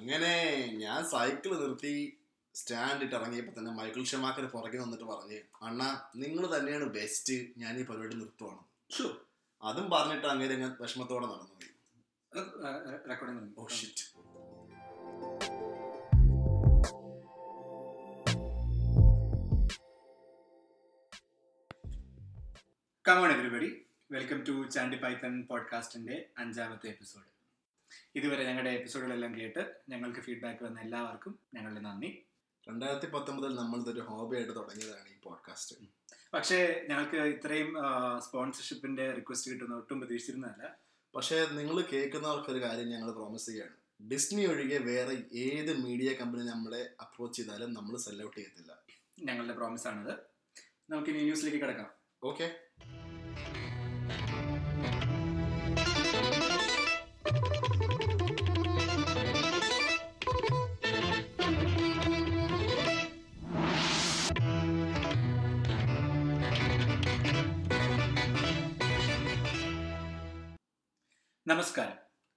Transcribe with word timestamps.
അങ്ങനെ 0.00 0.32
ഞാൻ 0.76 1.04
സൈക്കിൾ 1.04 1.60
നിർത്തി 1.60 2.18
സ്റ്റാൻഡിട്ട് 2.54 3.14
ഇറങ്ങിയപ്പോൾ 3.14 3.58
തന്നെ 3.58 3.72
മൈക്കിൾ 3.72 4.04
ഷമാക്കർ 4.04 4.46
പുറകെ 4.46 4.78
വന്നിട്ട് 4.78 5.04
പറഞ്ഞു 5.04 5.38
അണ്ണ 5.62 6.02
നിങ്ങൾ 6.16 6.56
തന്നെയാണ് 6.56 6.84
ബെസ്റ്റ് 6.84 7.46
ഞാൻ 7.58 7.78
ഈ 7.78 7.84
പരിപാടി 7.84 8.16
നിർത്തുവാണ്. 8.16 8.62
അതും 9.62 9.90
പറഞ്ഞിട്ട് 9.90 10.26
അങ്ങനെ 10.26 10.54
ഞാൻ 10.54 10.76
വിഷമത്തോടെ 10.80 11.26
നടന്നു 11.26 11.56
ഓ 13.58 13.66
shit 13.66 14.04
come on 23.04 23.32
everybody 23.32 23.68
welcome 24.10 24.44
to 24.44 24.68
Chandy 24.68 24.96
Python 24.96 25.46
പോഡ്കാസ്റ്റിന്റെ 25.46 26.28
അഞ്ചാമത്തെ 26.38 26.88
എപ്പിസോഡ് 26.88 27.28
ഇതുവരെ 28.14 28.44
ഞങ്ങളുടെ 28.44 28.70
എപ്പിസോഡുകളെല്ലാം 28.70 29.40
കേട്ട് 29.40 29.76
ഞങ്ങൾക്ക് 29.88 30.20
ഫീഡ്ബാക്ക് 30.20 30.64
വന്ന 30.64 30.80
എല്ലാവർക്കും 30.80 31.38
ഞങ്ങളുടെ 31.54 31.80
നന്ദി. 31.80 32.24
രണ്ടായിരത്തി 32.68 33.06
പത്തൊമ്പതിൽ 33.06 33.56
നമ്മൾ 33.56 33.80
ഇതൊരു 33.80 34.00
ഹോബി 34.00 34.36
ആയിട്ട് 34.36 34.56
തുടങ്ങിയതാണ് 34.56 35.08
ഈ 35.08 35.12
പോഡ്കാസ്റ്റ് 35.22 35.76
പക്ഷേ 36.34 36.86
ഞങ്ങൾക്ക് 36.88 37.16
ഇത്രയും 37.16 37.74
സ്പോൺസർഷിപ്പിന്റെ 38.18 39.12
റിക്വസ്റ്റ് 39.12 39.50
കിട്ടുന്ന 39.50 39.74
ഒട്ടും 39.76 40.00
പ്രതീക്ഷിച്ചിരുന്നതല്ല. 40.00 40.76
പക്ഷേ 41.14 41.46
നിങ്ങൾ 41.52 41.82
കേൾക്കുന്നവർക്ക് 41.82 42.50
ഒരു 42.50 42.62
കാര്യം 42.62 42.88
ഞങ്ങൾ 42.88 43.12
പ്രോമിസ് 43.12 43.46
ചെയ്യാണ് 43.46 43.76
ഡിസ്നി 44.10 44.46
ഒഴികെ 44.46 44.78
വേറെ 44.78 45.22
ഏത് 45.32 45.76
മീഡിയ 45.84 46.12
കമ്പനി 46.12 46.44
നമ്മളെ 46.44 46.90
അപ്രോച്ച് 47.00 47.36
ചെയ്താലും 47.38 47.74
നമ്മൾ 47.74 47.96
സെല്ലൗട്ട് 47.96 48.26
ഔട്ട് 48.26 48.40
ചെയ്യത്തില്ല. 48.40 48.78
ഞങ്ങളുടെ 49.18 49.52
പ്രോമിസ് 49.52 49.88
ആണിത്. 49.88 50.18
നമുക്ക് 50.90 51.10
ഇനി 51.10 51.22
ന്യൂസിലേക്ക് 51.22 51.58
കിടക്കാം. 51.58 51.90
ഓക്കെ 52.22 52.69
നമസ്കാരം. 57.30 57.46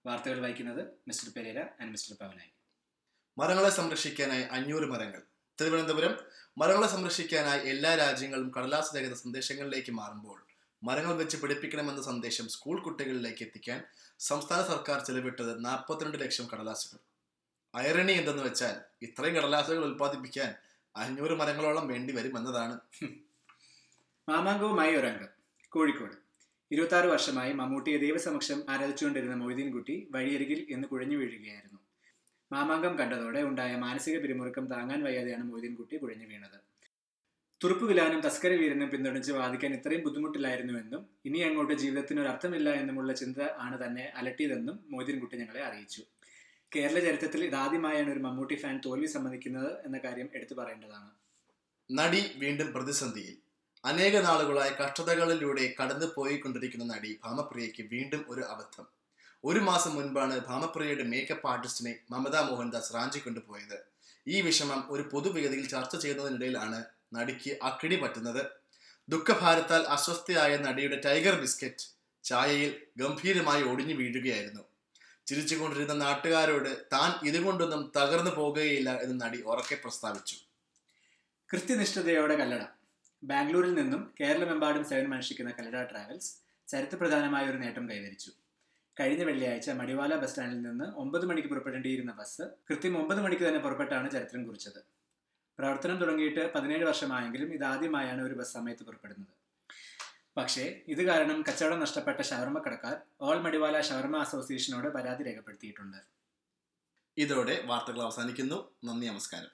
വാർത്തകൾ 0.06 0.40
വായിക്കുന്നത് 0.40 0.88
mister 1.08 1.30
Pereira 1.38 1.60
and 1.60 1.92
mister 1.92 2.18
Pavanayi. 2.22 2.52
മരങ്ങളെ 3.38 3.70
സംരക്ഷിക്കാനായി 3.70 4.44
അഞ്ഞൂറ് 4.44 4.84
മരങ്ങൾ. 4.84 5.22
തിരുവനന്തപുരം 5.62 6.18
മരങ്ങളെ 6.58 6.88
സംരക്ഷിക്കാനായി 6.88 7.70
എല്ലാ 7.70 7.96
രാജ്യങ്ങളും 7.96 8.52
കടലാസ് 8.58 8.96
രഹിത 8.96 9.14
സന്ദേശങ്ങളിലേക്ക് 9.14 9.92
മാറുമ്പോൾ 9.92 10.53
മരങ്ങൾ 10.84 11.14
വെച്ച് 11.14 11.38
പിടിപ്പിക്കണമെന്ന 11.38 12.02
സന്ദേശം 12.02 12.48
സ്കൂൾ 12.48 12.80
കുട്ടികളിലേക്ക് 12.80 13.44
എത്തിക്കാൻ 13.44 13.84
സംസ്ഥാന 14.20 14.62
സർക്കാർ 14.64 15.00
ചെലവിട്ടത് 15.00 15.66
നാൽപ്പത്തിരണ്ട് 15.66 16.18
ലക്ഷം 16.22 16.48
കടലാസുകൾ. 16.54 17.00
അയറണി 17.76 18.12
എന്തെന്ന് 18.12 18.44
വെച്ചാൽ 18.44 18.76
ഇത്രയും 19.02 19.36
കടലാസുകൾ 19.36 19.86
ഉൽപ്പാദിപ്പിക്കാൻ 19.86 20.56
അഞ്ഞൂറ് 20.96 21.32
മരങ്ങളോളം 21.32 21.88
വേണ്ടി 21.88 22.14
വരും 22.14 22.38
എന്നതാണ്. 22.38 22.80
മാമാങ്കവുമായി 24.30 24.96
ഒരംഗം 24.96 25.30
കോഴിക്കോട്. 25.70 26.18
ഇരുപത്തി 26.72 27.08
വർഷമായി 27.08 27.54
മമ്മൂട്ടിയെ 27.54 27.98
ദൈവസമക്ഷം 27.98 28.64
ആരാധിച്ചുകൊണ്ടിരുന്ന 28.70 29.36
മൊയ്തീൻകുട്ടി 29.36 30.08
വഴിയരികിൽ 30.12 30.68
എന്ന് 30.70 30.88
കുഴഞ്ഞു 30.88 31.18
വീഴുകയായിരുന്നു. 31.18 31.80
മാമാങ്കം 32.52 33.00
കണ്ടതോടെ 33.00 33.42
ഉണ്ടായ 33.42 33.76
മാനസിക 33.76 34.22
പിരിമുറുക്കം 34.22 34.66
താങ്ങാൻ 34.68 35.04
വയ്യാതെയാണ് 35.04 35.44
മൊയ്തീൻകുട്ടി 35.44 35.98
കുഴഞ്ഞു 35.98 36.28
വീണത്. 36.28 36.73
തുറുപ്പുവിലാനും 37.64 38.22
തസ്കര 38.24 38.54
വീരനും 38.60 38.88
പിന്തുണച്ച് 38.94 39.32
വാദിക്കാൻ 39.36 39.72
ഇത്രയും 39.76 40.02
ബുദ്ധിമുട്ടില്ലായിരുന്നുവെന്നും 40.06 41.02
ഇനി 41.28 41.40
അങ്ങോട്ട് 41.48 41.76
ജീവിതത്തിന് 41.82 42.20
ഒരു 42.24 42.30
അർത്ഥമില്ല 42.32 42.70
എന്നുമുള്ള 42.80 43.12
ചിന്ത 43.20 43.38
ആണ് 43.66 43.76
തന്നെ 43.84 44.06
അലട്ടിയതെന്നും 44.20 44.76
മോദിൻകുട്ടി 44.94 45.36
ഞങ്ങളെ 45.42 45.62
അറിയിച്ചു. 45.68 46.02
കേരള 46.72 46.98
ചരിത്രത്തിൽ 47.06 47.42
ഇതാദ്യമായാണ് 47.46 48.10
ഒരു 48.14 48.22
മമ്മൂട്ടി 48.26 48.56
ഫാൻ 48.62 48.76
തോൽവി 48.86 49.10
സമ്മതിക്കുന്നത് 49.14 49.72
എന്ന 49.88 49.98
കാര്യം 50.06 50.28
എടുത്തു 50.38 50.56
പറയേണ്ടതാണ്. 50.60 51.10
നടി 51.90 52.22
വീണ്ടും 52.42 52.70
പ്രതിസന്ധിയിൽ. 52.74 53.38
അനേക 53.84 54.16
നാളുകളായി 54.28 54.74
കഷ്ടതകളിലൂടെ 54.82 55.68
കടന്നു 55.80 56.10
പോയിക്കൊണ്ടിരിക്കുന്ന 56.18 56.88
നടി 56.94 57.12
ഭാമപ്രിയയ്ക്ക് 57.24 57.86
വീണ്ടും 57.94 58.24
ഒരു 58.34 58.44
അബദ്ധം. 58.54 58.88
ഒരു 59.44 59.62
മാസം 59.70 59.94
മുൻപാണ് 60.00 60.36
ഭാമപ്രിയയുടെ 60.50 61.06
മേക്കപ്പ് 61.14 61.48
ആർട്ടിസ്റ്റിനെ 61.54 61.94
മമതാ 62.12 62.42
മോഹൻദാസ് 62.50 62.94
റാഞ്ചി 62.98 63.22
കൊണ്ടുപോയത് 63.26 63.78
ഈ 64.28 64.38
വിഷമം 64.42 64.82
ഒരു 64.96 65.06
പൊതുവേദിയിൽ 65.14 65.66
ചർച്ച 65.68 65.96
ചെയ്യുന്നതിനിടയിലാണ് 66.04 66.82
നടിക്ക് 67.14 67.58
അക്കിടി 67.64 67.96
പറ്റുന്നത്. 67.96 68.46
ദുഃഖഭാരത്താൽ 69.10 69.82
അസ്വസ്ഥയായ 69.82 70.58
നടിയുടെ 70.58 71.02
ടൈഗർ 71.06 71.42
ബിസ്ക്കറ്റ് 71.42 71.86
ചായയിൽ 72.24 72.82
ഗംഭീരമായി 72.98 73.64
ഒടിഞ്ഞു 73.64 73.94
വീഴുകയായിരുന്നു. 73.94 74.62
ചിരിച്ചുകൊണ്ടിരുന്ന 75.28 75.94
നാട്ടുകാരോട് 75.94 76.86
താൻ 76.94 77.28
ഇതുകൊണ്ടൊന്നും 77.28 77.92
തകർന്നു 77.98 78.32
പോകുകയില്ല 78.32 78.90
എന്ന് 78.96 79.26
നടി 79.26 79.42
ഉറക്കെ 79.42 79.76
പ്രസ്താവിച്ചു. 79.76 80.36
കൃത്യനിഷ്ഠതയോടെ 81.54 82.36
കല്ലട. 82.36 82.64
ബാംഗ്ലൂരിൽ 83.24 83.74
നിന്നും 83.74 84.14
കേരളമെമ്പാടും 84.22 84.86
സേവനം 84.86 85.14
അനുഷ്ഠിക്കുന്ന 85.14 85.52
കല്ലട 85.52 85.84
ട്രാവൽസ് 85.84 86.36
ചരിത്രപ്രധാനമായ 86.68 87.50
ഒരു 87.50 87.58
നേട്ടം 87.58 87.90
കൈവരിച്ചു. 87.90 88.32
കഴിഞ്ഞ 89.00 89.24
വെള്ളിയാഴ്ച 89.24 89.70
മടിവാല 89.70 90.16
ബസ് 90.16 90.30
സ്റ്റാൻഡിൽ 90.30 90.62
നിന്ന് 90.62 90.86
ഒമ്പത് 90.86 91.26
മണിക്ക് 91.26 91.50
പുറപ്പെടേണ്ടിയിരുന്ന 91.50 92.12
ബസ് 92.12 92.42
കൃത്യം 92.42 92.98
ഒമ്പത് 92.98 93.22
മണിക്ക് 93.22 93.44
തന്നെ 93.44 93.60
പുറപ്പെട്ടാണ് 93.60 94.12
ചരിത്രം 94.12 94.46
കുറിച്ചത്. 94.46 95.03
പ്രവർത്തനം 95.60 95.98
തുടങ്ങിയിട്ട് 95.98 96.54
പതിനേഴ് 96.54 96.86
വർഷമായെങ്കിലും 96.86 97.54
ഇതാദ്യമായാണ് 97.54 98.22
ഒരു 98.22 98.34
ബസ് 98.34 98.54
സമയത്ത് 98.54 98.84
പുറപ്പെടുന്നത്. 98.84 99.34
പക്ഷേ 100.38 100.82
ഇത് 100.88 101.04
കാരണം 101.04 101.42
കച്ചവടം 101.42 101.80
നഷ്ടപ്പെട്ട 101.80 102.22
ഷവർമ 102.22 102.60
കടക്കാർ 102.60 103.02
ഓൾ 103.22 103.42
മടിവാല 103.42 103.82
ഷവർമ 103.82 104.18
അസോസിയേഷനോട് 104.18 104.88
പരാതി 104.88 105.24
രേഖപ്പെടുത്തിയിട്ടുണ്ട്. 105.24 105.98
ഇതോടെ 107.18 107.64
വാർത്തകൾ 107.66 108.02
അവസാനിക്കുന്നു. 108.02 108.76
നന്ദി 108.84 109.08
നമസ്കാരം. 109.08 109.52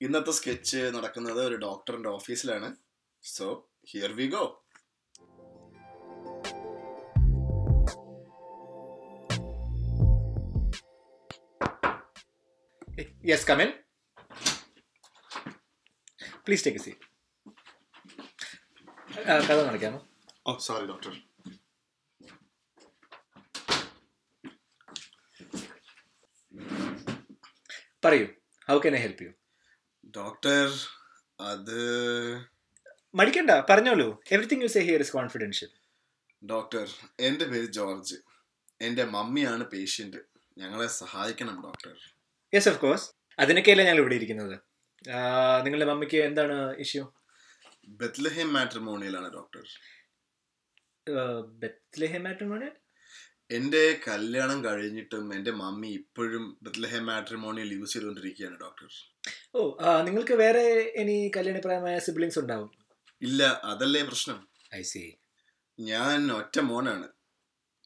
ഇന്നത്തെ 0.00 0.30
സ്കെച്ച് 0.30 0.76
നടക്കുന്നത് 0.76 1.46
ഒരു 1.46 1.56
ഡോക്ടറിന്റെ 1.56 2.08
ഓഫീസിലാണ്. 2.08 2.76
So 3.22 3.70
here 3.86 4.12
we 4.12 4.26
go 4.26 4.63
yes 13.24 13.46
come in 13.50 13.70
please 16.46 16.64
take 16.66 16.80
seat 16.84 16.92
കഥ 19.48 19.58
നടക്കാമോ 19.68 20.00
ഓ 20.50 20.52
സോറി 20.66 20.86
ഡോക്ടർ 20.92 21.14
പറയൂ. 28.04 28.26
How 28.68 28.76
can 28.84 28.94
I 28.96 29.00
help 29.04 29.22
you 29.24 29.30
doctor 30.18 30.64
അത് 31.50 31.78
മടിക്കണ്ട 33.14 33.50
പറഞ്ഞോളൂ. 33.70 34.08
Everything 34.34 34.62
you 34.64 34.70
say 34.74 34.80
here 34.88 35.00
is 35.04 35.14
confidential 35.18 35.70
doctor 36.42 36.86
എന്റെ 37.28 37.46
പേര് 37.52 37.68
ജോർജ്. 37.78 38.16
എന്റെ 38.80 39.04
മമ്മിയാണ് 39.16 39.64
പേഷ്യന്റ് 39.72 40.20
ഞങ്ങളെ 40.58 40.88
സഹായിക്കണം 41.02 41.56
ഡോക്ടർ 41.66 41.94
യെസ് 42.54 42.68
ഓഫ് 42.70 42.80
കോഴ്സ് 42.84 43.06
അതിനൊക്കെയല്ലേ 43.38 43.84
ഞങ്ങൾ 43.86 44.00
ഇവിടെ 44.02 44.16
ഇരിക്കുന്നത് 44.20 44.56
നിങ്ങളുടെ 45.66 45.86
മമ്മിക്ക് 45.90 46.18
എന്താണ് 46.28 46.56
ഇഷ്യൂ 46.84 47.02
ബെത്ലഹേം 48.02 48.50
മാട്രിമോണിയലാണ് 48.56 49.28
ഡോക്ടർ 49.36 49.64
ബെത്ലഹേം 51.62 52.22
മാട്രിമോണിയൽ 52.26 52.74
എന്റെ 53.56 53.82
കല്യാണം 54.06 54.58
കഴിഞ്ഞിട്ടും 54.66 55.24
എന്റെ 55.36 55.52
മമ്മി 55.62 55.90
ഇപ്പോഴും 56.00 56.44
ബെത്ലഹേം 56.66 57.04
മാട്രിമോണിയൽ 57.10 57.70
യൂസ് 57.78 57.94
ചെയ്തുകൊണ്ടിരിക്കുകയാണ് 57.94 58.56
ഡോക്ടർ 58.62 58.88
ഓ 59.56 59.60
നിങ്ങൾക്ക് 60.06 60.36
വേറെ 60.42 60.64
ഇനി 61.02 61.16
കല്യാണപ്രായമായ 61.36 61.96
സിബ്ലിങ്സ് 62.06 62.40
ഉണ്ടാവും? 62.42 62.70
ഇല്ല 63.22 63.42
അതല്ലേ 63.72 64.02
പ്രശ്നം. 64.08 64.38
ഐ 64.80 64.82
സി 64.92 65.04
ഞാൻ 65.78 66.20
ഒറ്റ 66.38 66.56
മോനാണ്. 66.70 67.06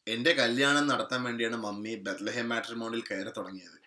എന്റെ 0.07 0.33
കല്യാണം 0.41 0.85
നടത്താൻ 0.91 1.21
വേണ്ടിയാണ് 1.27 1.59
മമ്മി 1.67 1.93
ബെത്ലഹേം 2.07 2.49
മാട്രിമോണിയിൽ 2.53 3.05
കയറി 3.11 3.33
തുടങ്ങിയത്. 3.39 3.79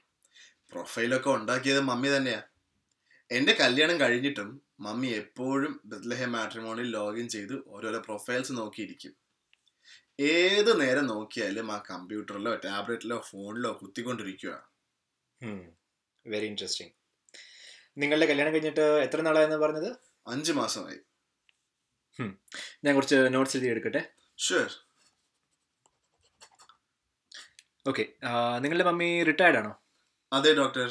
പ്രൊഫൈലൊക്കെ 0.72 1.30
ഉണ്ടാക്കിയത് 1.30 1.82
മമ്മി 1.90 2.10
തന്നെയാ. 2.18 2.42
എന്റെ 3.32 3.54
കല്യാണം 3.54 3.98
കഴിഞ്ഞിട്ടും 4.00 4.50
മമ്മി 4.80 5.08
എപ്പോഴും 5.08 5.74
ബെത്ലഹേം 5.86 6.32
മാട്രിമോണിൽ 6.32 6.88
ലോഗിൻ 6.92 7.28
ചെയ്ത് 7.30 7.54
ഓരോരോ 7.68 8.00
പ്രൊഫൈൽസ് 8.00 8.54
നോക്കിയിരിക്കും. 8.60 9.14
ഏത് 10.20 10.82
നേരം 10.82 11.06
നോക്കിയാലും 11.06 11.68
ആ 11.72 11.78
കമ്പ്യൂട്ടറിലോ 11.90 12.54
ടാബ്ലറ്റിലോ 12.66 13.18
ഫോണിലോ 13.30 13.72
കുത്തിക്കൊണ്ടിരിക്കുക 13.82 14.54
വെരി 16.26 16.46
ഇൻട്രസ്റ്റിംഗ് 16.46 16.94
നിങ്ങളുടെ 17.98 18.26
കല്യാണം 18.26 18.54
കഴിഞ്ഞിട്ട് 18.54 18.84
എത്ര 19.06 19.22
നാളായെന്ന് 19.22 19.58
പറഞ്ഞത്? 19.58 19.90
അഞ്ച് 20.28 20.52
മാസമായി. 20.52 21.00
ഞാൻ 22.86 22.92
കുറച്ച് 22.96 23.18
നോട്ട്സ് 23.34 23.56
എഴുതി 23.58 23.70
എടുക്കട്ടെ? 23.74 24.02
ഷുവർ 24.38 24.72
ഓക്കെ 27.88 28.04
നിങ്ങളുടെ 28.64 28.86
മമ്മി 28.90 29.10
റിട്ടയർഡ് 29.30 29.60
ആണോ? 29.62 29.72
അതെ 30.32 30.52
ഡോക്ടർ 30.60 30.90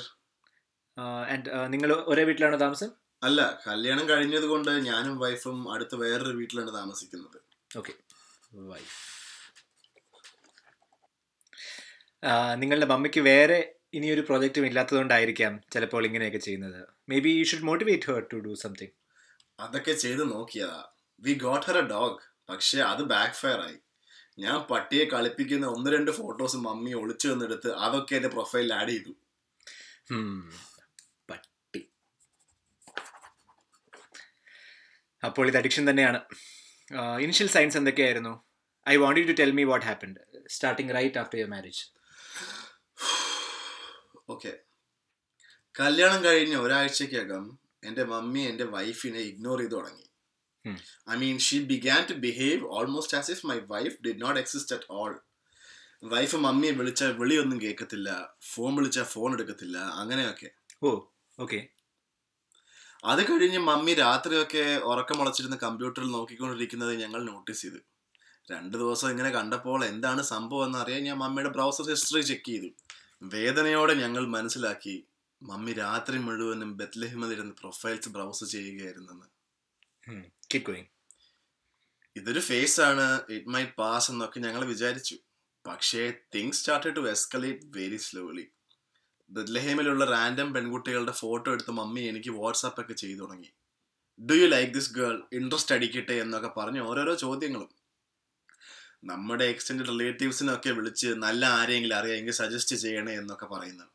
ആൻഡ് 1.33 1.51
നിങ്ങൾ 1.73 1.91
ഒരേ 2.11 2.23
വീട്ടിലാണോ 2.29 2.59
താമസം? 2.65 2.91
അല്ല 3.27 3.41
കല്യാണം 3.67 4.05
കഴിഞ്ഞത് 4.11 4.47
കൊണ്ട് 4.53 4.71
ഞാനും 4.89 5.15
വൈഫും 5.23 5.59
അടുത്ത 5.75 5.95
വേറൊരു 6.03 6.35
വീട്ടിലാണ് 6.41 6.73
താമസിക്കുന്നത്. 6.81 7.39
ഓക്കെ 7.79 7.93
വൈഫ് 8.71 8.97
നിങ്ങളുടെ 12.63 12.87
മമ്മിക്ക് 12.93 13.21
വേറെ 13.31 13.59
ഇനിയൊരു 13.97 14.23
പ്രോജക്റ്റും 14.29 14.65
ഇല്ലാത്തതുകൊണ്ടായിരിക്കാം 14.69 15.53
ചിലപ്പോൾ 15.73 16.03
ഇങ്ങനെയൊക്കെ 16.09 16.41
ചെയ്യുന്നത്. 16.47 16.81
Maybe 17.27 17.31
you 17.39 17.45
should 17.51 17.67
motivate 17.69 18.09
her 18.11 18.21
to 18.33 18.39
do 18.47 18.53
something 18.65 18.95
അതൊക്കെ 19.59 19.95
ചെയ്ത് 20.03 20.23
നോക്കിയതാ. 20.35 20.81
We 21.23 21.33
got 21.47 21.67
her 21.69 21.79
a 21.83 21.85
dog 21.95 22.21
പക്ഷെ 22.51 22.79
അത് 22.91 23.03
ബാക്ക് 23.15 23.39
ഫയർ 23.41 23.61
ആയി. 23.69 23.79
ഞാൻ 24.43 24.59
പട്ടിയെ 24.71 25.05
കളിപ്പിക്കുന്ന 25.15 25.67
ഒന്ന് 25.77 25.89
രണ്ട് 25.95 26.11
ഫോട്ടോസ് 26.19 26.59
മമ്മി 26.67 26.93
ഒളിച്ചു 27.01 27.27
വന്നെടുത്ത് 27.29 27.71
അതൊക്കെ 27.87 28.15
എന്റെ 28.19 28.31
പ്രൊഫൈലിൽ 28.37 28.73
ആഡ് 28.81 28.93
ചെയ്തു. 28.95 29.13
പട്ടി. 31.31 31.83
അപ്പോൾ 35.25 35.47
ഇത് 35.47 35.57
അഡിക്ഷൻ 35.57 35.91
തന്നെയാണ്. 35.91 36.21
ഇനിഷ്യൽ 37.21 37.49
സയൻസ് 37.49 37.77
എന്തൊക്കെയായിരുന്നു? 37.77 38.35
I 38.89 38.97
want 38.97 39.29
to 39.29 39.33
tell 39.33 39.51
me 39.51 39.65
what 39.65 39.87
happened 39.87 40.49
starting 40.49 40.95
right 40.95 41.19
after 41.19 41.39
your 41.39 41.51
marriage 41.51 41.83
okay 44.31 44.53
കല്യാണം 45.81 46.25
കഴിഞ്ഞ 46.25 46.57
ഒരാഴ്ചക്കകം 46.57 47.59
എന്റെ 47.85 48.05
മമ്മി 48.05 48.41
എന്റെ 48.41 48.65
വൈഫിനെ 48.65 49.21
ഇഗ്നോർ 49.21 49.59
ചെയ്തു 49.59 49.75
തുടങ്ങി. 49.75 50.07
Hmm. 50.69 50.79
I 51.11 51.17
mean 51.17 51.39
she 51.39 51.59
began 51.65 52.07
to 52.11 52.13
behave 52.13 52.67
almost 52.67 53.17
as 53.17 53.31
if 53.31 53.47
my 53.47 53.59
wife 53.59 53.95
did 54.07 54.21
not 54.23 54.41
exist 54.41 54.77
at 54.77 54.87
all 54.91 55.21
wife 56.03 56.37
മമ്മിയെ 56.37 56.73
വിളിച്ചാൽ 56.73 57.13
വിളിയൊന്നും 57.13 57.61
കേൾക്കത്തില്ല 57.61 58.35
ഫോൺ 58.53 58.77
വിളിച്ചാൽ 58.77 59.03
ഫോൺ 59.03 59.33
എടുക്കത്തില്ല. 59.33 59.79
അങ്ങനെയൊക്കെ. 59.79 60.51
ഓ 60.83 60.91
ഓക്കെ 61.39 61.69
അത് 63.05 63.21
കഴിഞ്ഞ് 63.29 63.59
മമ്മി 63.59 63.95
രാത്രിയൊക്കെ 63.95 64.81
ഉറക്കം 64.85 65.19
മുളച്ചിരുന്ന 65.19 65.57
കമ്പ്യൂട്ടറിൽ 65.57 66.11
നോക്കിക്കൊണ്ടിരിക്കുന്നത് 66.11 66.95
ഞങ്ങൾ 66.95 67.25
നോട്ടീസ് 67.25 67.63
ചെയ്തു. 67.63 67.81
രണ്ട് 68.53 68.79
ദിവസം 68.79 69.11
ഇങ്ങനെ 69.11 69.31
കണ്ടപ്പോൾ 69.31 69.85
എന്താണ് 69.85 70.23
സംഭവം 70.23 70.65
എന്ന് 70.65 70.79
അറിയാൻ 70.79 71.03
ഞാൻ 71.05 71.19
മമ്മിയുടെ 71.19 71.51
ബ്രൗസർ 71.51 71.89
ഹിസ്റ്ററി 71.91 72.21
ചെക്ക് 72.21 72.45
ചെയ്തു. 72.45 72.71
വേദനയോടെ 73.23 73.95
ഞങ്ങൾ 73.95 74.27
മനസ്സിലാക്കി 74.27 75.07
മമ്മി 75.43 75.73
രാത്രി 75.73 76.19
മുഴുവനും 76.19 76.77
ബെത്ലഹിമിലിരുന്ന് 76.77 77.55
പ്രൊഫൈൽസ് 77.61 78.09
ബ്രൗസ് 78.09 78.45
ചെയ്യുകയായിരുന്നെന്ന്. 78.45 79.27
ഗോയിങ് 80.67 80.87
ഇതൊരു 82.17 82.41
ഫേസ് 82.41 82.81
ആണ്. 82.81 83.21
ഇറ്റ് 83.29 83.49
മൈ 83.49 83.65
പാസ് 83.65 84.11
എന്നൊക്കെ 84.11 84.41
ഞങ്ങൾ 84.41 84.65
വിചാരിച്ചു. 84.65 85.17
പക്ഷേ 85.65 86.03
things 86.35 86.61
started 86.61 86.97
to 86.97 87.03
escalate 87.09 87.67
very 87.77 87.97
slowly 87.97 88.47
ബദ്ലഹേമിലുള്ള 89.31 90.05
random 90.05 90.49
പെൺകുട്ടികളുടെ 90.55 91.13
ഫോട്ടോ 91.13 91.49
എടുത്ത് 91.53 91.71
മമ്മി 91.71 92.01
എനിക്ക് 92.01 92.31
വാട്സാപ്പ് 92.31 92.81
ഒക്കെ 92.81 92.93
ചെയ്തു 92.93 93.21
തുടങ്ങി. 93.21 93.51
Do 94.21 94.35
you 94.35 94.47
like 94.47 94.73
this 94.75 94.93
girl 94.93 95.17
interest 95.33 95.75
അടിക്കട്ടെ 95.75 96.13
എന്നൊക്കെ 96.13 96.51
പറഞ്ഞ് 96.57 96.81
ഓരോരോ 96.81 97.15
ചോദ്യങ്ങളും. 97.15 97.71
നമ്മുടെ 99.05 99.45
എക്സ്റ്റൻഡ് 99.45 99.85
റിലേറ്റീവ്സിനൊക്കെ 99.89 100.71
വിളിച്ച് 100.71 101.07
നല്ല 101.07 101.43
ആരെങ്കിലും 101.59 101.97
അറിയാമെങ്കിൽ 101.99 102.35
സജസ്റ്റ് 102.41 102.77
ചെയ്യണേ 102.77 103.13
എന്നൊക്കെ 103.13 103.47
പറയുന്നു 103.47 103.87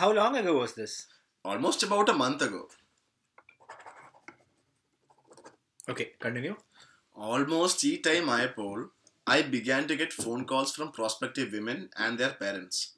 how 0.00 0.08
long 0.12 0.38
ago 0.38 0.54
was 0.60 0.74
this 0.80 0.96
almost 1.44 1.86
about 1.86 2.10
a 2.10 2.14
month 2.14 2.44
ago 2.44 2.62
okay 5.90 6.04
continue 6.24 6.54
almost 7.16 7.88
ഈ 7.88 8.02
ടൈം 8.06 8.24
ആയപ്പോൾ 8.30 8.76
I 9.30 9.42
began 9.42 9.86
to 9.86 9.92
get 9.92 10.22
phone 10.22 10.44
calls 10.44 10.72
from 10.72 10.92
prospective 10.96 11.50
women 11.50 11.88
and 11.98 12.18
their 12.18 12.34
parents 12.40 12.88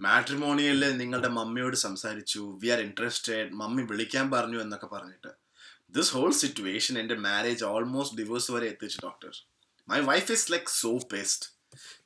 മാട്രിമോണിയലിൽ 0.00 0.96
നിങ്ങളുടെ 0.96 1.28
മമ്മിയോട് 1.28 1.76
സംസാരിച്ചു. 1.76 2.58
വി 2.62 2.68
ആർ 2.68 2.80
ഇൻട്രസ്റ്റഡ് 2.80 3.52
മമ്മി 3.52 3.82
വിളിക്കാൻ 3.82 4.30
പറഞ്ഞു 4.30 4.62
എന്നൊക്കെ 4.62 4.86
പറഞ്ഞിട്ട്. 4.86 5.28
ദിസ് 5.90 6.12
ഹോൾ 6.12 6.32
സിറ്റുവേഷൻ 6.32 6.98
എന്റെ 6.98 7.14
മാരേജ് 7.14 7.64
ഓൾമോസ്റ്റ് 7.64 8.18
ഡിവോഴ്സ് 8.18 8.50
വരെ 8.50 8.66
എത്തിച്ചു 8.66 9.00
doctor 9.04 9.44
my 9.88 10.00
wife 10.00 10.32
is 10.32 10.52
like 10.52 10.66
so 10.68 10.98
pissed 11.12 11.54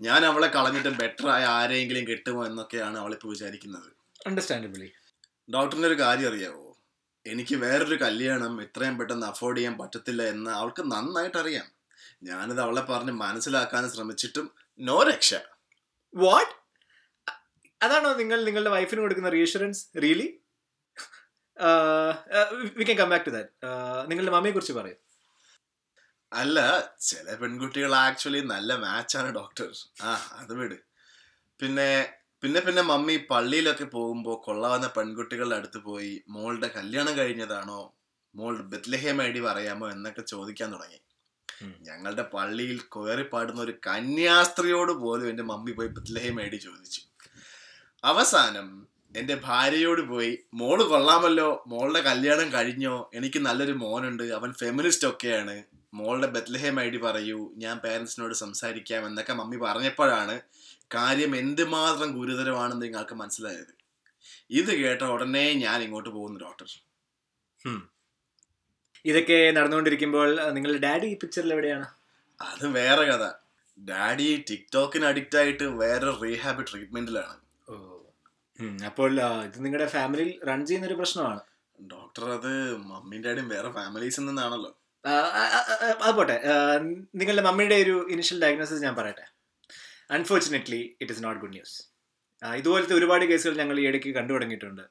ഞാൻ 0.00 0.24
അവളെ 0.24 0.48
കളഞ്ഞിട്ട് 0.48 0.88
ബെറ്റർ 0.88 1.28
ആയ 1.28 1.44
ആരെങ്കിലും 1.44 2.06
കിട്ടുമോ 2.06 2.46
എന്നൊക്കെയാണ് 2.46 2.98
അവളിപ്പോൾ 2.98 3.28
വിചാരിക്കുന്നത്. 3.28 3.90
അണ്ടർസ്റ്റാൻഡബിളി 4.26 4.92
ഡോക്ടറിന് 5.54 5.86
ഒരു 5.86 6.00
കാര്യം 6.00 6.28
അറിയാവോ? 6.28 6.76
എനിക്ക് 7.26 7.54
വേറൊരു 7.54 7.96
കല്യാണം 7.96 8.62
ഇത്രയും 8.62 8.98
പെട്ടെന്ന് 8.98 9.26
അഫോർഡ് 9.26 9.58
ചെയ്യാൻ 9.58 9.78
പറ്റത്തില്ല 9.78 10.22
എന്ന് 10.22 10.50
അവൾക്ക് 10.50 10.82
നന്നായിട്ട് 10.82 11.38
അറിയാം. 11.38 11.77
ഞാനിത് 12.28 12.60
അവളെ 12.66 12.82
പറഞ്ഞ് 12.90 13.14
മനസ്സിലാക്കാൻ 13.24 13.84
ശ്രമിച്ചിട്ടും 13.94 14.46
നോ 14.80 14.96
രക്ഷ. 15.10 15.30
വാട്ട് 16.14 16.52
അതാണോ 17.80 18.10
നിങ്ങൾ 18.20 18.38
നിങ്ങളുടെ 18.48 18.70
വൈഫിന് 18.76 19.00
കൊടുക്കുന്ന 19.02 19.30
reassurance 19.38 19.82
really 20.04 20.28
we 22.78 22.84
can 22.88 22.96
come 23.00 23.10
back 23.12 23.26
to 23.28 23.32
that 23.36 23.50
നിങ്ങളുടെ 24.10 24.32
മമ്മിയെ 24.36 24.54
കുറിച്ച് 24.56 24.74
പറയും. 24.80 24.98
അല്ല 26.32 26.58
ചില 27.08 27.26
പെൺകുട്ടികൾ 27.40 27.92
ആക്ച്വലി 28.04 28.40
നല്ല 28.54 28.70
മാച്ചാണ് 28.84 29.28
ഡോക്ടർ 29.38 29.68
ആ 30.08 30.12
അത് 30.40 30.52
വിട്. 30.60 30.78
പിന്നെ 31.60 31.88
പിന്നെ 32.42 32.60
പിന്നെ 32.66 32.82
മമ്മി 32.90 33.14
പള്ളിയിലൊക്കെ 33.30 33.86
പോകുമ്പോൾ 33.94 34.36
കൊള്ളാവുന്ന 34.44 34.88
പെൺകുട്ടികളുടെ 34.96 35.56
അടുത്ത് 35.60 35.78
പോയി 35.86 36.12
മോളുടെ 36.34 36.68
കല്യാണം 36.76 37.14
കഴിഞ്ഞതാണോ? 37.20 37.80
മോളുടെ 38.34 38.64
ബെത്ലഹേം 38.72 39.18
ഐ 39.22 39.28
ഡി 39.36 39.40
പറയാമോ 39.46 39.86
എന്നൊക്കെ 39.94 40.22
ചോദിക്കാൻ 40.32 40.68
തുടങ്ങി. 40.74 41.00
ഞങ്ങളുടെ 41.62 42.22
പള്ളിയിൽ 42.22 42.81
കയറി 42.96 43.22
പാടുന്ന 43.22 43.60
ഒരു 43.62 43.75
കന്യാസ്ത്രീയോട് 43.87 44.93
പോലും 44.93 45.28
എന്റെ 45.28 45.43
മമ്മി 45.43 45.72
പോയി 45.72 45.88
ബെത്ലഹേം 45.88 46.37
മേടി 46.37 46.56
ചോദിച്ചു. 46.56 47.00
അവസാനം 48.05 48.88
എന്റെ 49.16 49.34
ഭാര്യയോട് 49.44 50.00
പോയി 50.00 50.38
മോൾ 50.55 50.82
കൊള്ളാമല്ലോ 50.82 51.64
മോളുടെ 51.66 52.00
കല്യാണം 52.00 52.52
കഴിഞ്ഞോ? 52.52 53.10
എനിക്ക് 53.14 53.38
നല്ലൊരു 53.38 53.72
മോനുണ്ട് 53.72 54.22
അവൻ 54.22 54.52
ഫെമിനിസ്റ്റ് 54.52 55.08
ഒക്കെയാണ്. 55.08 55.64
മോളുടെ 55.94 56.26
ബത്ലഹേം 56.26 56.81
ഐ 56.81 56.88
ഡി 56.90 56.96
പറയൂ 56.96 57.50
ഞാൻ 57.56 57.78
പേരൻസിനോട് 57.78 58.34
സംസാരിക്കാം 58.34 59.06
എന്നൊക്കെ 59.06 59.32
മമ്മി 59.32 59.56
പറഞ്ഞപ്പോഴാണ് 59.56 60.40
കാര്യം 60.94 61.37
എന്തുമാത്രം 61.37 62.12
ഗുരുതരമാണെന്ന് 62.19 62.82
നിങ്ങൾക്ക് 62.82 63.14
മനസ്സിലായത്. 63.14 63.72
ഇത് 64.50 64.72
കേട്ട 64.82 65.02
ഉടനെ 65.02 65.52
ഞാൻ 65.52 65.82
ഇങ്ങോട്ട് 65.82 66.08
പോകുന്നു 66.08 66.40
ഡോക്ടർ 66.40 66.69
ഇതൊക്കെ 69.04 69.38
നടന്നുകൊണ്ടിരിക്കുമ്പോൾ 69.56 70.30
നിങ്ങളുടെ 70.56 70.80
ഡാഡി 70.86 71.06
ഈ 71.14 71.16
പിക്ചറിൽ 71.22 71.52
എവിടെയാണ്? 71.56 71.86
അത് 72.40 72.64
വേറെ 72.78 73.04
കഥ. 73.10 73.24
ഡാഡി 73.78 74.28
ടിക്ടോക്കിന് 74.48 75.06
അഡിക്റ്റ് 75.10 75.38
ആയിട്ട് 75.40 75.66
വേറെ 75.82 76.10
റീഹാബ് 76.24 76.64
ട്രീറ്റ്മെന്റിലാണ് 76.70 77.36
അപ്പോൾ 78.88 79.12
ഇത് 79.46 79.58
നിങ്ങളുടെ 79.64 79.88
ഫാമിലിയിൽ 79.96 80.30
റൺ 80.48 80.60
ചെയ്യുന്ന 80.68 80.86
ഒരു 80.90 80.96
പ്രശ്നമാണ്. 81.00 81.40
ഡോക്ടർ 81.78 82.24
അത് 82.36 82.52
മമ്മിയും 82.90 83.22
ഡാഡിയും 83.26 83.48
വേറെ 83.54 83.68
ഫാമിലീസിൽ 83.78 84.24
നിന്നാണല്ലോ. 84.28 84.70
അത് 86.04 86.14
പോട്ടെ. 86.18 86.36
നിങ്ങളുടെ 87.20 87.44
മമ്മിയുടെ 87.48 87.76
ഒരു 87.84 87.96
ഇനിഷ്യൽ 88.14 88.40
ഡയഗ്നോസിസ് 88.44 88.82
ഞാൻ 88.86 88.94
പറയട്ടെ. 89.00 89.26
Unfortunately 90.17 90.82
it 91.02 91.12
is 91.14 91.22
not 91.24 91.40
good 91.40 91.55
news 91.56 91.76
ഇതുപോലത്തെ 92.43 92.94
ഒരുപാട് 92.94 93.24
കേസുകൾ 93.31 93.55
ഞങ്ങൾ 93.60 93.76
ഈ 93.81 93.84
ഇടയ്ക്ക് 93.88 94.10
കണ്ടു 94.19 94.32
തുടങ്ങിയിട്ടുണ്ട് 94.34 94.84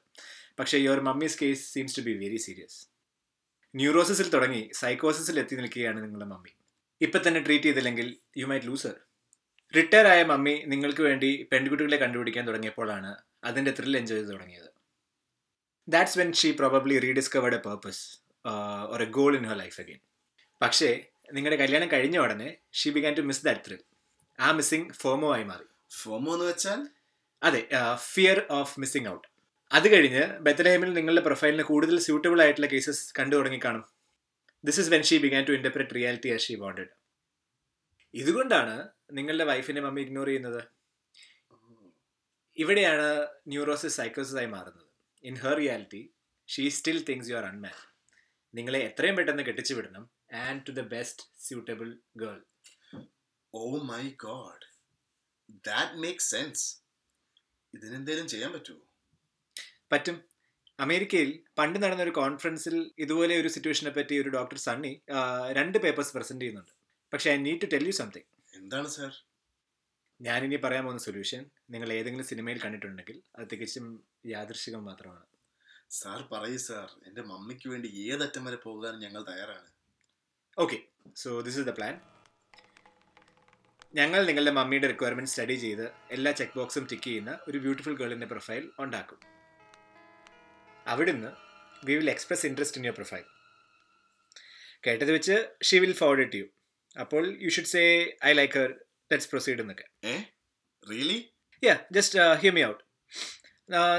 പക്ഷേ 0.58 0.78
your 0.78 1.00
mummy's 1.08 1.38
case 1.42 1.62
seems 1.74 1.96
to 1.98 2.02
be 2.08 2.14
very 2.22 2.36
serious 2.46 2.78
ന്യൂറോസിസിൽ 3.74 4.28
തുടങ്ങി 4.34 4.62
സൈക്കോസിസിൽ 4.80 5.36
എത്തി 5.42 5.54
നിൽക്കുകയാണ് 5.60 5.98
നിങ്ങളുടെ 6.04 6.28
മമ്മി. 6.32 6.52
ഇപ്പം 7.00 7.22
തന്നെ 7.26 7.40
ട്രീറ്റ് 7.46 7.68
ചെയ്തില്ലെങ്കിൽ 7.68 8.08
you 8.40 8.46
might 8.50 8.68
lose her 8.70 8.94
retire 9.74 10.06
ആയ 10.12 10.20
മമ്മി 10.30 10.54
നിങ്ങൾക്ക് 10.72 11.02
വേണ്ടി 11.08 11.30
പെൺകുട്ടികളെ 11.52 11.98
കണ്ടുപിടിക്കാൻ 12.02 12.44
തുടങ്ങിയപ്പോഴാണ് 12.48 13.10
അതിന്റെ 13.48 13.72
ത്രിൽ 13.78 13.94
എൻജോയ് 14.00 14.20
ചെയ്ത് 14.20 14.30
തുടങ്ങിയത്. 14.34 14.70
That's 15.88 16.18
when 16.20 16.30
she 16.40 16.48
probably 16.60 16.96
rediscovered 17.06 17.58
a 17.58 17.62
purpose 17.66 18.02
ഒരു 18.94 19.04
a 19.08 19.10
goal 19.18 19.32
in 19.38 19.44
her 19.50 19.56
life 19.62 19.78
again 19.82 20.00
പക്ഷേ 20.60 20.90
നിങ്ങളുടെ 21.36 21.58
കല്യാണം 21.62 21.88
കഴിഞ്ഞ 21.94 22.16
ഉടനെ 22.24 22.48
she 22.78 22.90
began 22.96 23.14
to 23.18 23.24
miss 23.30 23.44
that 23.48 23.64
thrill 23.66 23.80
ആ 24.38 24.50
മിസ്സിംഗ് 24.58 24.88
ഫോമോ 25.02 25.28
ആയി 25.34 25.44
മാറി. 25.50 25.66
ഫോമോ 26.02 26.32
എന്ന് 26.36 26.46
വെച്ചാൽ? 26.50 26.80
അതെ 27.42 27.60
ഫിയർ 28.12 28.38
ഓഫ് 28.58 28.74
മിസ്സിംഗ് 28.82 29.08
ഔട്ട് 29.14 29.26
അത് 29.76 29.86
കഴിഞ്ഞ് 29.92 30.22
ബെത്തലഹേമിൽ 30.44 30.90
നിങ്ങളുടെ 30.98 31.22
പ്രൊഫൈലിന് 31.26 31.64
കൂടുതൽ 31.70 31.96
സ്യൂട്ടബിൾ 32.04 32.38
ആയിട്ടുള്ള 32.44 32.68
കേസസ് 32.72 33.02
കണ്ടു 33.18 33.34
തുടങ്ങി 33.36 33.60
കാണും. 33.64 33.84
This 34.64 34.80
is 34.82 34.90
when 34.94 35.02
she 35.08 35.16
began 35.24 35.42
to 35.48 35.54
interpret 35.58 35.94
reality 35.98 36.30
as 36.34 36.44
she 36.46 36.54
wanted 36.62 36.92
ഇതുകൊണ്ടാണ് 38.14 38.76
നിങ്ങളുടെ 39.16 39.44
വൈഫിനെ 39.50 39.80
മമ്മി 39.86 40.00
ഇഗ്നോർ 40.06 40.28
ചെയ്യുന്നത്. 40.30 40.62
ഇവിടെയാണ് 42.56 43.08
ന്യൂറോസിസ് 43.52 43.96
സൈക്കോസിസ് 44.00 44.38
ആയി 44.42 44.48
മാറുന്നത്. 44.56 44.88
In 45.24 45.34
her 45.44 45.54
reality 45.62 46.02
she 46.48 46.64
still 46.78 46.98
thinks 47.10 47.30
you 47.30 47.36
are 47.40 47.46
അൺമാൻ 47.50 47.76
നിങ്ങളെ 48.54 48.80
എത്രയും 48.88 49.16
പെട്ടെന്ന് 49.16 49.44
കെട്ടിച്ചു 49.48 49.74
വിടണം. 49.78 50.04
And 50.44 50.60
to 50.66 50.72
the 50.80 50.84
best 50.96 51.24
suitable 51.46 51.88
girl 52.22 52.38
oh 53.54 53.64
my 53.92 54.04
god 54.26 54.64
that 55.70 56.02
makes 56.04 56.30
sense 56.34 56.64
ഇതിനെന്തേലും 57.74 58.26
ചെയ്യാൻ 58.34 58.50
പറ്റുമോ? 58.56 58.82
പറ്റും. 59.92 60.16
അമേരിക്കയിൽ 60.84 61.30
പണ്ട് 61.58 61.78
നടന്ന 61.82 62.02
ഒരു 62.06 62.12
കോൺഫറൻസിൽ 62.18 62.76
ഇതുപോലെ 63.04 63.34
ഒരു 63.42 63.48
സിറ്റുവേഷനെ 63.54 63.92
പറ്റി 63.96 64.14
ഒരു 64.22 64.30
ഡോക്ടർ 64.36 64.58
സണ്ണി 64.66 64.92
രണ്ട് 65.58 65.78
പേപ്പേഴ്സ് 65.84 66.12
പ്രസന്റ് 66.16 66.42
ചെയ്യുന്നുണ്ട്. 66.44 66.72
പക്ഷെ 67.12 67.28
I 67.34 67.38
need 67.46 67.60
to 67.62 67.68
tell 67.72 67.86
you 67.88 67.94
something 68.00 68.28
എന്താണ് 68.58 68.90
സാർ? 68.96 69.12
ഞാനിനി 70.20 70.58
പറയാൻ 70.66 70.84
പോകുന്ന 70.84 71.02
സൊല്യൂഷൻ 71.06 71.42
നിങ്ങൾ 71.72 71.88
ഏതെങ്കിലും 71.96 72.26
സിനിമയിൽ 72.30 72.58
കണ്ടിട്ടുണ്ടെങ്കിൽ 72.64 73.16
അത് 73.36 73.46
തികച്ചും 73.52 73.86
യാദൃശികം 74.34 74.82
മാത്രമാണ്. 74.90 75.24
സാർ 75.98 76.20
പറയൂ 76.32 76.60
സാർ. 76.68 76.88
എന്റെ 77.08 77.22
മമ്മിക്ക് 77.32 77.66
വേണ്ടി 77.72 77.88
ഏതറ്റം 78.12 78.44
വരെ 78.48 78.58
പോകാൻ 78.66 78.94
ഞങ്ങൾ 79.04 79.22
തയ്യാറാണ്. 79.30 79.68
Okay 80.64 80.78
so 81.22 81.30
this 81.46 81.58
is 81.60 81.66
the 81.70 81.74
plan 81.78 81.94
ഞങ്ങൾ 83.98 84.20
നിങ്ങളുടെ 84.30 84.52
മമ്മിയുടെ 84.58 84.88
റിക്വയർമെന്റ് 84.92 85.32
സ്റ്റഡി 85.34 85.56
ചെയ്ത് 85.64 85.86
എല്ലാ 86.16 86.30
ചെക്ക് 86.40 86.56
ബോക്സും 86.58 86.86
ടിക്ക് 86.90 87.06
ചെയ്യുന്ന 87.08 87.32
ഒരു 87.48 87.58
ബ്യൂട്ടിഫുൾ 87.64 87.94
ഗേളിന്റെ 88.00 88.28
പ്രൊഫൈൽ 88.32 88.64
ഉണ്ടാക്കും. 88.84 89.20
അവിടുന്ന് 90.88 91.30
we 91.82 91.94
will 91.98 92.10
express 92.14 92.46
interest 92.48 92.78
in 92.78 92.86
your 92.86 92.96
profile 93.00 93.24
കേട്ടത് 94.84 95.12
വെച്ച് 95.16 95.36
she 95.68 95.76
will 95.84 95.94
forward 96.00 96.24
it 96.26 96.38
you 96.40 96.46
അപ്പോൾ 96.96 97.24
you 97.44 97.50
should 97.56 97.70
say 97.74 97.82
I 98.24 98.32
like 98.32 98.54
her 98.58 98.68
let's 99.10 99.30
proceed 99.32 99.60
എന്നൊക്കെ. 99.60 99.86
Really 100.86 101.18
yeah 101.62 101.74
just 101.96 102.18
hear 102.42 102.54
me 102.58 102.62
out 102.64 102.82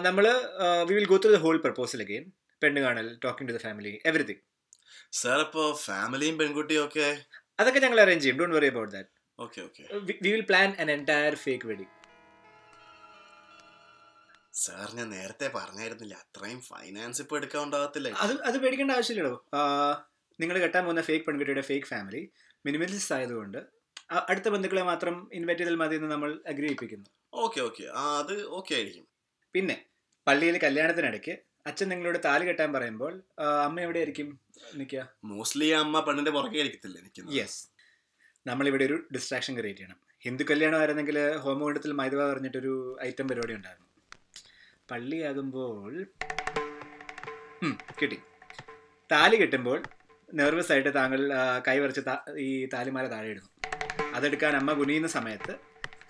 നമ്മൾ 0.08 0.26
we 0.90 0.94
will 0.98 1.08
go 1.12 1.18
through 1.24 1.32
the 1.36 1.42
whole 1.46 1.58
proposal 1.66 2.02
again 2.06 2.26
പെണ്ണ് 2.62 2.82
കാണൽ 2.86 3.08
talking 3.26 3.50
to 3.50 3.56
the 3.58 3.62
family 3.66 3.94
everything 4.12 4.42
sir 5.20 5.38
അപ്പോൾ 5.46 5.68
ഫാമിലിയും 5.86 6.36
പെൺകുട്ടിയും 6.40 6.84
ഒക്കെ? 6.88 7.08
അതൊക്കെ 7.60 7.80
ഞങ്ങൾ 7.80 8.00
അറേഞ്ച് 8.02 8.24
ചെയ്യും. 8.24 8.38
Don't 8.40 8.56
worry 8.58 8.68
about 8.74 8.92
that 8.96 9.10
okay 9.40 9.60
okay 9.68 9.84
we 10.24 10.30
will 10.34 10.46
plan 10.50 10.70
an 10.82 10.90
entire 10.98 11.36
fake 11.46 11.68
wedding 11.70 11.94
sir 14.64 14.88
ഞാൻ 15.00 15.08
നേരത്തെ 15.16 15.48
പറഞ്ഞായിരുന്നില്ല. 15.58 16.16
അത്രയും 16.24 16.60
ഫൈനാൻസ് 16.70 17.20
ഇപ്പൊ 17.24 17.36
എടുക്കാൻ 17.40 17.62
ഉണ്ടാകത്തില്ല. 17.68 18.10
അത് 18.24 18.34
അത് 18.50 18.58
പേടിക്കേണ്ട 18.64 18.94
ആവശ്യമില്ലടോ. 18.98 19.34
നിങ്ങൾ 20.40 20.56
കെട്ടാൻ 20.64 20.82
പോകുന്ന 20.86 21.02
ഫേക്ക് 21.10 21.26
പെൺകുട്ടിയുടെ 21.28 21.64
ഫേക്ക് 21.70 21.90
ഫാമിലി 21.92 22.22
മിനിമലിസ്റ്റ് 22.68 23.16
ആയതുകൊണ്ട് 23.18 23.60
അടുത്ത 24.30 24.48
ബന്ധുക്കളെ 24.54 24.84
മാത്രം 24.92 25.16
ഇൻവൈറ്റ് 25.38 25.62
ചെയ്താൽ 25.62 25.78
മതി 25.82 25.96
എന്ന് 26.00 26.10
നമ്മൾ 26.14 26.30
അഗ്രഹിപ്പിക്കുന്നു 26.52 27.10
ഓക്കെ 27.46 27.60
ഓക്കെ 27.68 27.84
അത് 28.20 28.36
ഓക്കെ 28.58 28.72
ആയിരിക്കും. 28.78 29.06
പിന്നെ 29.56 29.76
പള്ളിയിൽ 30.28 30.56
കല്യാണത്തിനിടയ്ക്ക് 30.64 31.34
അച്ഛൻ 31.70 31.88
നിങ്ങളോട് 31.92 32.20
താലി 32.28 32.46
കെട്ടാൻ 32.48 32.70
പറയുമ്പോൾ 32.76 33.14
അമ്മ 33.66 33.80
എവിടെയായിരിക്കും 33.86 34.28
നിൽക്കുക? 34.80 35.02
മോസ്റ്റ്ലി 35.32 35.68
അമ്മ 35.82 36.00
പെണ്ണിന്റെ 36.08 36.32
പുറകെ 36.38 36.58
ആയിരിക്കത്തില്ല 36.62 36.98
എനിക്ക് 37.04 37.22
യെസ് 37.40 37.60
നമ്മളിവിടെ 38.46 38.84
ഒരു 38.90 38.98
ഡിസ്ട്രാക്ഷൻ 39.16 39.54
ക്രിയേറ്റ് 39.60 39.82
ചെയ്യണം. 39.82 40.00
ഹിന്ദു 40.26 40.44
കല്യാണമായിരുന്നെങ്കിൽ 40.50 41.18
ഹോമകുണ്ടത്തിൽ 41.44 41.92
മൈദവ 42.00 42.22
പറഞ്ഞിട്ടൊരു 42.32 42.74
ഐറ്റം 43.08 43.28
പരിപാടി 43.30 43.54
ഉണ്ടായിരുന്നു. 43.60 43.89
പള്ളിയാകുമ്പോൾ 44.92 46.06
കിട്ടി. 48.02 48.20
താലി 49.12 49.36
കിട്ടുമ്പോൾ 49.36 49.84
നെർവസ് 50.34 50.72
ആയിട്ട് 50.72 50.96
താങ്കൾ 50.96 51.34
ആ, 51.34 51.62
കൈ 51.68 51.80
വരച്ച് 51.80 52.02
താ- 52.08 52.38
ഈ 52.38 52.66
താലിമാല 52.66 53.12
താഴെ 53.12 53.30
ഇടുന്നു. 53.30 53.50
അതെടുക്കാൻ 54.14 54.56
അമ്മ 54.56 54.74
കുനിയുന്ന 54.74 55.08
സമയത്ത് 55.08 55.56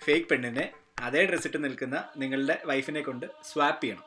ഫേക്ക് 0.04 0.26
പെണ്ണിനെ 0.26 0.72
അതേ 1.00 1.26
ഡ്രസ് 1.26 1.46
ഇട്ട് 1.46 1.64
നിൽക്കുന്ന 1.64 2.08
നിങ്ങളുടെ 2.16 2.62
വൈഫിനെ 2.64 3.00
കൊണ്ട് 3.00 3.26
സ്വാപ്പ് 3.52 3.84
ചെയ്യണം. 3.84 4.04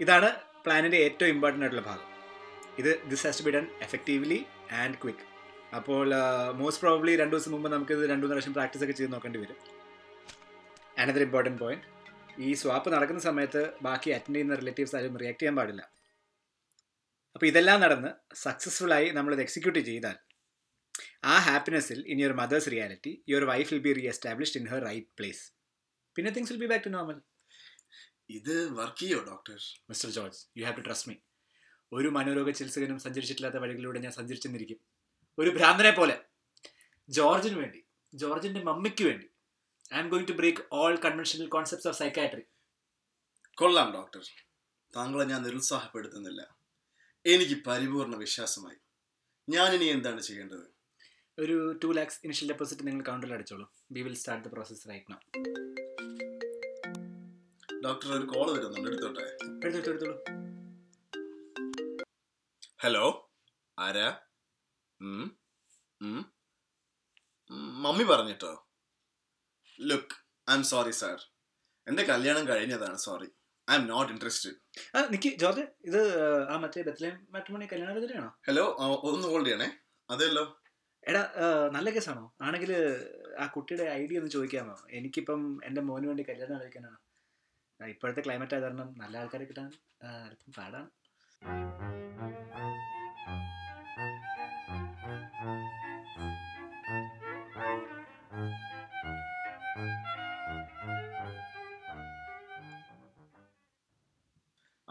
ഇതാണ് 0.00 0.30
പ്ലാനിന്റെ 0.64 0.96
ഏറ്റവും 0.96 1.28
ഇമ്പോർട്ടന്റ് 1.28 1.64
ആയിട്ടുള്ള 1.64 1.86
ഭാഗം. 1.86 2.16
ഇത് 2.78 3.02
this 3.08 3.24
has 3.24 3.38
to 3.38 3.42
be 3.42 3.50
done 3.50 3.66
effectively 3.82 4.46
and 4.72 4.94
quick 4.94 5.36
അപ്പോൾ 5.76 6.14
മോസ്റ്റ് 6.52 6.84
പ്രോബ്ലി 6.84 7.16
രണ്ട് 7.16 7.36
ദിവസം 7.36 7.52
മുമ്പ് 7.52 7.72
നമുക്കിത് 7.72 8.10
രണ്ടു 8.10 8.26
മൂന്ന് 8.26 8.54
പ്രാക്ടീസ് 8.54 8.84
ഒക്കെ 8.84 8.92
ചെയ്ത് 8.92 9.12
നോക്കേണ്ടി 9.12 9.40
വരും. 9.40 9.56
അനദർ 10.98 11.22
ഇമ്പോർട്ടന്റ് 11.22 11.60
പോയിന്റ് 11.60 11.95
ഈ 12.38 12.54
സ്വാപ്പ് 12.54 12.92
നടക്കുന്ന 12.92 13.20
സമയത്ത് 13.20 13.74
ബാക്കി 13.82 14.10
അറ്റൻഡ് 14.10 14.36
ചെയ്യുന്ന 14.36 14.54
റിലേറ്റീവ്സ് 14.54 14.96
ആരും 14.96 15.18
റിയാക്ട് 15.18 15.40
ചെയ്യാൻ 15.40 15.56
പാടില്ല. 15.56 15.82
അപ്പോൾ 17.34 17.46
ഇതെല്ലാം 17.46 17.80
നടന്ന് 17.80 18.10
സക്സസ്ഫുൾ 18.34 18.92
ആയി 18.94 19.10
നമ്മളിത് 19.10 19.40
എക്സിക്യൂട്ട് 19.40 19.78
ചെയ്താൽ 19.78 20.16
ആ 21.24 21.38
ഹാപ്പിനെസ്സിൽ 21.38 21.98
in 22.06 22.20
your 22.20 22.32
mother's 22.32 22.70
reality 22.70 23.24
your 23.28 23.44
wife 23.44 23.74
will 23.74 23.82
be 23.86 23.92
re 23.92 24.04
established 24.08 24.60
in 24.60 24.66
her 24.66 24.82
right 24.84 25.06
place 25.18 25.52
പിന്നെ 26.14 26.30
things 26.30 26.52
will 26.52 26.60
be 26.60 26.66
back 26.66 26.84
to 26.84 26.88
normal 26.88 27.18
ഇത് 28.30 28.70
വർക്ക് 28.70 29.00
ചെയ്യോ 29.00 29.18
doctor 29.30 29.58
mister 29.90 30.10
George 30.10 30.38
you 30.58 30.64
have 30.64 30.76
to 30.76 30.80
trust 30.80 31.10
me 31.10 31.16
ഒരു 31.92 32.08
മനോരോഗ 32.08 32.50
ചികിത്സകനും 32.50 32.98
സഞ്ചരിച്ചിട്ടില്ലാത്ത 32.98 33.56
വഴികളിലൂടെ 33.56 33.98
ഞാൻ 33.98 34.12
സഞ്ചരിച്ചെന്നിരിക്കും. 34.12 34.78
ഒരു 35.38 35.50
ഭ്രാന്തനെ 35.50 35.90
പോലെ. 35.90 36.16
ജോർജിന് 37.08 37.56
വേണ്ടി 37.62 37.80
ജോർജിന്റെ 38.14 38.60
മമ്മിക്ക് 38.60 39.04
വേണ്ടി. 39.04 39.35
I'm 39.98 40.08
going 40.08 40.28
to 40.28 40.32
break 40.32 40.62
all 40.72 40.96
conventional 40.96 41.48
concepts 41.48 41.88
of 41.88 41.98
psychiatry 41.98 42.42
കൊള്ളാം 43.54 43.92
ഡോക്ടർ 43.92 44.22
താങ്കളെ 44.96 45.24
ഞാൻ 45.24 45.42
നിരുത്സാഹപ്പെടുത്തുന്നില്ല. 45.42 46.58
എനിക്ക് 47.26 47.64
പരിപൂർണ 47.66 48.16
വിശ്വാസമായി. 48.16 48.76
ഞാൻ 49.48 49.72
ഇനി 49.72 49.84
എന്താണ് 49.84 50.20
ചെയ്യേണ്ടത്? 50.20 50.76
ഒരു 51.38 51.78
ടു 51.84 51.86
ലാക്സ് 51.86 52.20
ഇനിഷ്യൽ 52.24 52.48
ഡെപ്പോസിറ്റ് 52.48 52.86
നിങ്ങൾ 52.86 53.04
കൗണ്ടറിൽ 53.04 53.34
അടിച്ചോളൂ. 53.34 53.72
We 53.92 54.00
will 54.00 54.14
start 54.14 54.48
the 54.48 54.52
process 54.52 54.88
right 54.88 55.12
now 55.12 55.18
doctor 57.84 58.12
ഒരു 58.12 58.26
കോൾ 58.26 58.50
വരുന്നുണ്ട്. 58.50 58.88
എടുത്തോട്ടെ? 58.90 59.22
എടുത്തോട്ടെ 59.66 59.88
എടുത്തോളൂ. 59.88 60.16
ഹലോ 62.80 63.34
ആരാ? 63.78 64.18
മമ്മി 67.84 68.04
പറഞ്ഞിട്ടോ? 68.04 68.65
Look 69.78 70.16
I 70.48 70.54
M 70.54 70.62
sorry 70.64 70.94
sir 71.00 71.18
എന്റെ 71.86 72.02
കല്യാണം 72.04 72.44
കഴിഞ്ഞതാണ് 72.48 72.98
sorry 73.06 73.28
I 73.68 73.74
M 73.74 73.84
not 73.86 74.10
interested 74.12 74.56
ആ 74.94 75.00
നിക്ക് 75.12 75.30
ജോർജ് 75.42 75.64
ഇത് 75.88 76.00
ആ 76.52 76.56
മറ്റേ 76.64 76.82
ബത്ലേം 76.88 77.16
മാട്രിമോണി 77.34 77.66
കല്യാണത്തിനാണോ 77.72 78.30
ഹലോ 78.48 78.64
ഒന്ന് 79.10 79.26
ഹോൾഡ് 79.32 79.48
ചെയ്യണേ. 79.48 79.68
അതെല്ലോ 80.08 80.44
എടാ 81.04 81.22
നല്ല 81.74 81.88
കേസാണോ? 81.90 82.22
ആണെങ്കിൽ 82.42 82.70
ആ 83.38 83.46
കുട്ടിയുടെ 83.46 83.84
ഐഡിയ 84.00 84.20
ഒന്ന് 84.20 84.30
ചോദിക്കാമോ? 84.30 84.74
എനിക്കിപ്പം 84.90 85.42
എന്റെ 85.64 85.80
മോന് 85.88 86.06
വേണ്ടി 86.10 86.24
കല്യാണം 86.30 86.60
കഴിക്കാനാണ് 86.62 86.98
ഇപ്പോഴത്തെ 87.80 88.22
ക്ലൈമറ്റ് 88.26 88.54
ആയത് 88.54 88.64
കാരണം 88.64 88.88
നല്ല 89.02 89.16
ആൾക്കാരെ 89.22 89.44
കിട്ടാൻ 89.44 89.68
അല്പം 90.26 90.52
പാടാണ്. 90.52 90.88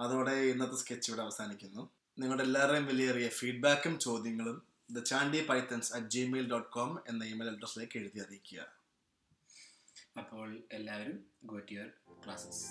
അതോടെ 0.06 0.36
ഇന്നത്തെ 0.52 0.78
സ്കെച്ച് 0.82 1.08
ഇവിടെ 1.12 1.24
അവസാനിക്കുന്നു. 1.26 1.84
നിങ്ങളുടെ 2.20 2.44
എല്ലാവരുടെയും 2.48 2.88
വിലയേറിയ 2.92 3.28
ഫീഡ്ബാക്കും 3.40 3.94
ചോദ്യങ്ങളും 4.06 4.58
the 4.96 5.02
Chandy 5.12 5.42
Pythons 5.50 5.92
at 5.96 6.12
Gmail 6.16 6.48
dot 6.54 6.72
com 6.76 6.92
എന്ന 7.10 7.22
ഇമെയിൽ 7.34 7.50
അഡ്രസ്സിലേക്ക് 7.54 7.98
എഴുതി 8.02 8.20
അറിയിക്കുക. 8.26 8.62
അപ്പോൾ 10.22 10.48
എല്ലാവരും 10.72 11.18
ഗോ 11.52 11.58
ടു 11.70 11.74
യുവർ 11.78 11.90
ക്ലാസ്സസ് 12.26 12.64